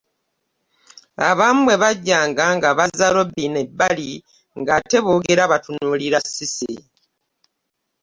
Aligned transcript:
Abamu 1.29 1.61
bwe 1.65 1.75
bajjanga 1.83 2.43
nga 2.55 2.69
bazza 2.77 3.07
Robinah 3.15 3.61
ebbali 3.65 4.09
ng'ate 4.59 4.97
boogera 5.05 5.43
batunuulira 5.51 6.19
Cissy. 6.33 6.75